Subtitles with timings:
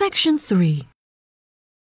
[0.00, 0.86] Section 3.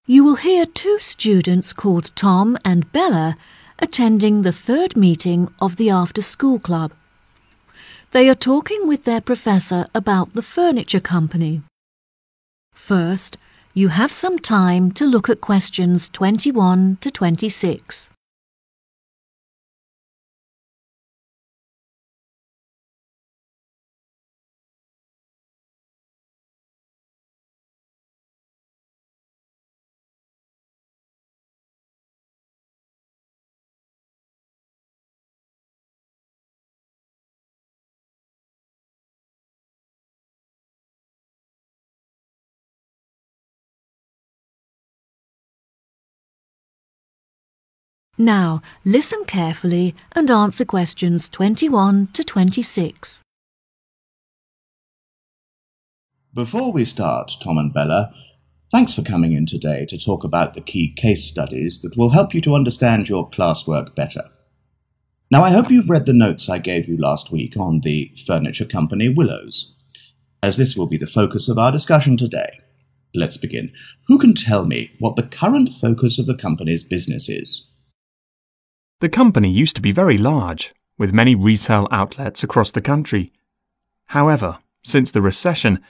[0.07, 3.37] You will hear two students called Tom and Bella
[3.81, 6.93] attending the third meeting of the After School Club.
[8.13, 11.61] They are talking with their professor about the furniture company.
[12.73, 13.37] First,
[13.75, 18.09] you have some time to look at questions 21 to 26.
[48.21, 53.23] Now, listen carefully and answer questions 21 to 26.
[56.35, 58.13] Before we start, Tom and Bella,
[58.73, 62.35] thanks for coming in today to talk about the key case studies that will help
[62.35, 64.25] you to understand your classwork better.
[65.31, 68.65] Now, I hope you've read the notes I gave you last week on the furniture
[68.65, 69.77] company Willows,
[70.43, 72.59] as this will be the focus of our discussion today.
[73.15, 73.71] Let's begin.
[74.09, 77.71] Who can tell me what the current focus of the company's business is?
[79.01, 83.33] The company used to be very large, with many retail outlets across the country.
[84.07, 85.81] However, since the recession,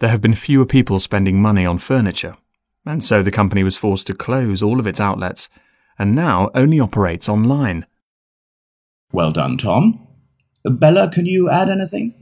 [0.00, 2.36] there have been fewer people spending money on furniture,
[2.84, 5.48] and so the company was forced to close all of its outlets
[5.98, 7.86] and now only operates online.
[9.12, 10.06] Well done, Tom.
[10.64, 12.14] Bella, can you add anything?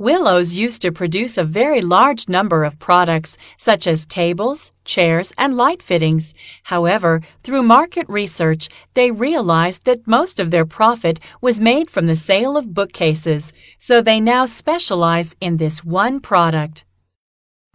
[0.00, 5.58] Willows used to produce a very large number of products, such as tables, chairs, and
[5.58, 6.32] light fittings.
[6.62, 12.16] However, through market research, they realized that most of their profit was made from the
[12.16, 16.86] sale of bookcases, so they now specialize in this one product.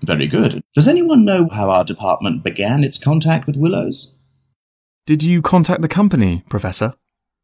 [0.02, 0.64] Very good.
[0.74, 4.16] Does anyone know how our department began its contact with Willows?
[5.06, 6.96] Did you contact the company, Professor?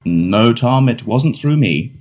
[0.05, 2.00] No, Tom, it wasn't through me.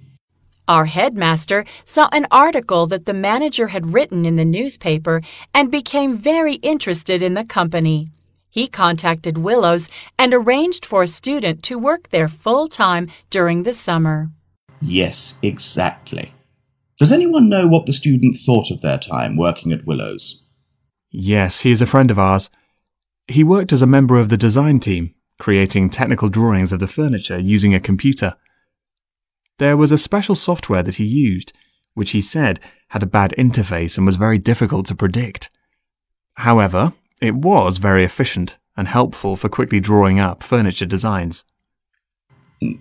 [0.71, 5.21] Our headmaster saw an article that the manager had written in the newspaper
[5.53, 8.13] and became very interested in the company.
[8.49, 13.73] He contacted Willows and arranged for a student to work there full time during the
[13.73, 14.31] summer.
[14.81, 16.35] Yes, exactly.
[17.01, 20.47] Does anyone know what the student thought of their time working at Willows?
[21.11, 22.49] Yes, he is a friend of ours.
[23.27, 27.41] He worked as a member of the design team, creating technical drawings of the furniture
[27.41, 28.37] using a computer.
[29.61, 31.53] There was a special software that he used,
[31.93, 35.51] which he said had a bad interface and was very difficult to predict.
[36.37, 41.45] However, it was very efficient and helpful for quickly drawing up furniture designs.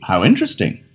[0.03, 0.85] How interesting.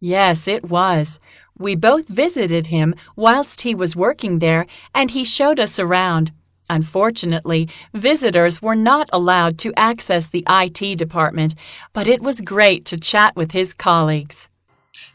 [0.00, 1.20] Yes, it was.
[1.56, 6.32] We both visited him whilst he was working there, and he showed us around.
[6.68, 11.54] Unfortunately, visitors were not allowed to access the IT department,
[11.92, 14.48] but it was great to chat with his colleagues.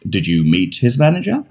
[0.07, 1.43] Did you meet his manager?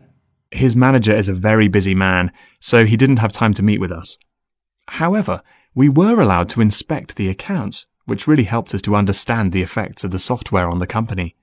[0.50, 3.92] His manager is a very busy man, so he didn't have time to meet with
[3.92, 4.18] us.
[4.88, 5.42] However,
[5.74, 10.04] we were allowed to inspect the accounts, which really helped us to understand the effects
[10.04, 11.36] of the software on the company.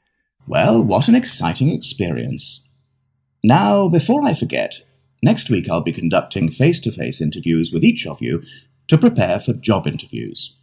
[0.47, 2.67] Well, what an exciting experience.
[3.43, 4.75] Now, before I forget,
[5.21, 8.41] next week I'll be conducting face to face interviews with each of you
[8.87, 10.57] to prepare for job interviews.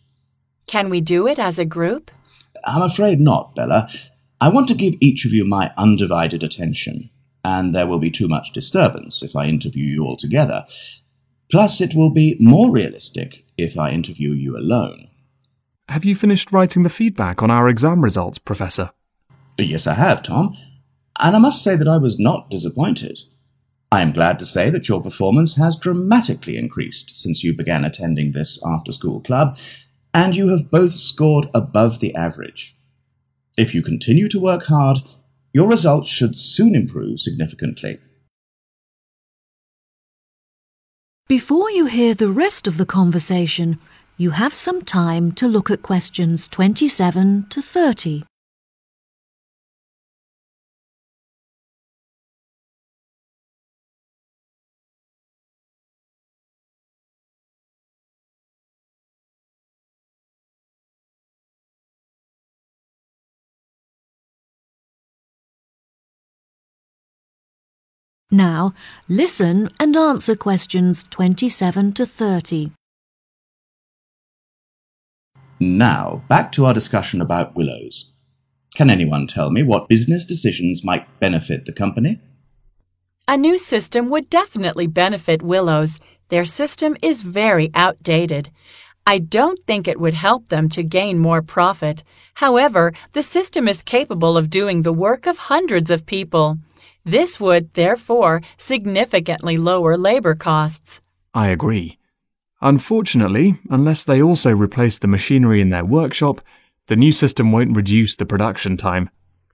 [0.66, 2.10] Can we do it as a group?
[2.64, 3.88] I'm afraid not, Bella.
[4.42, 7.10] I want to give each of you my undivided attention,
[7.44, 10.64] and there will be too much disturbance if I interview you all together.
[11.50, 15.08] Plus, it will be more realistic if I interview you alone.
[15.90, 18.92] Have you finished writing the feedback on our exam results, Professor?
[19.58, 20.54] Yes, I have, Tom,
[21.18, 23.18] and I must say that I was not disappointed.
[23.92, 28.32] I am glad to say that your performance has dramatically increased since you began attending
[28.32, 29.58] this after school club,
[30.14, 32.76] and you have both scored above the average.
[33.58, 34.98] If you continue to work hard,
[35.52, 37.98] your results should soon improve significantly.
[41.28, 43.78] Before you hear the rest of the conversation,
[44.16, 48.24] you have some time to look at questions 27 to 30.
[68.30, 68.74] Now,
[69.08, 72.72] listen and answer questions 27 to 30.
[75.58, 78.12] Now, back to our discussion about willows.
[78.74, 82.20] Can anyone tell me what business decisions might benefit the company?
[83.26, 86.00] A new system would definitely benefit Willows.
[86.30, 88.50] Their system is very outdated.
[89.06, 92.02] I don't think it would help them to gain more profit.
[92.34, 96.58] However, the system is capable of doing the work of hundreds of people.
[97.04, 101.00] This would, therefore, significantly lower labor costs.
[101.34, 101.98] I agree.
[102.60, 106.40] Unfortunately, unless they also replace the machinery in their workshop,
[106.88, 109.08] the new system won't reduce the production time.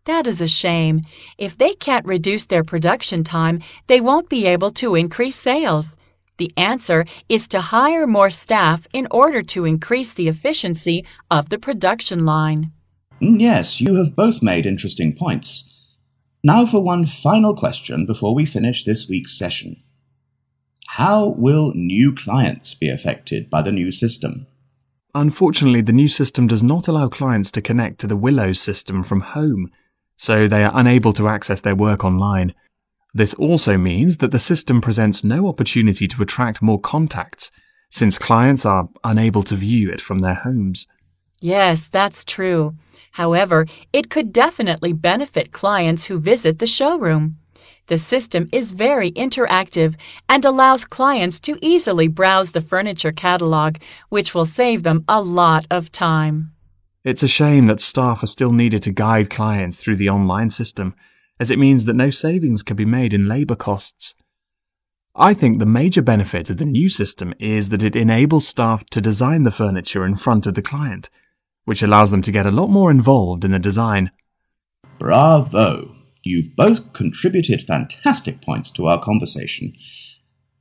[0.07, 1.03] That is a shame.
[1.37, 5.97] If they can't reduce their production time, they won't be able to increase sales.
[6.39, 11.59] The answer is to hire more staff in order to increase the efficiency of the
[11.59, 12.73] production line.
[13.21, 15.76] Mm, Yes, you have both made interesting points.
[16.47, 19.83] Now for one final question before we finish this week's session.
[20.91, 24.47] How will new clients be affected by the new system?
[25.13, 29.23] Unfortunately, the new system does not allow clients to connect to the Willows system from
[29.23, 29.73] home,
[30.17, 32.55] so they are unable to access their work online.
[33.13, 37.51] This also means that the system presents no opportunity to attract more contacts,
[37.91, 40.87] since clients are unable to view it from their homes.
[41.41, 42.77] Yes, that's true.
[43.13, 47.37] However, it could definitely benefit clients who visit the showroom.
[47.89, 49.95] The system is very interactive
[50.29, 53.77] and allows clients to easily browse the furniture catalog,
[54.09, 56.53] which will save them a lot of time.
[57.05, 60.97] It's a shame that staff are still needed to guide clients through the online system,
[61.39, 64.15] as it means that no savings can be made in labour costs.
[65.15, 69.01] I think the major benefit of the new system is that it enables staff to
[69.01, 71.09] design the furniture in front of the client,
[71.67, 74.11] which allows them to get a lot more involved in the design.
[74.99, 75.95] Bravo!
[76.23, 79.75] You've both contributed fantastic points to our conversation.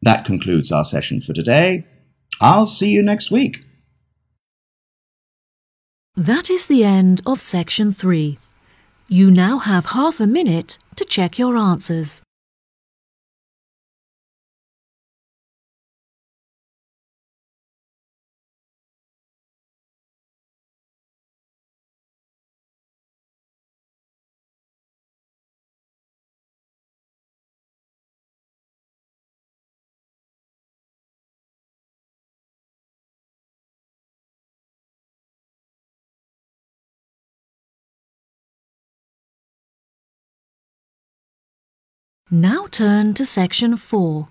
[0.02, 1.88] That concludes our session for today.
[2.42, 3.64] I'll see you next week.
[6.16, 8.38] That is the end of section three.
[9.08, 12.22] You now have half a minute to check your answers.
[42.32, 44.30] Now turn to section four.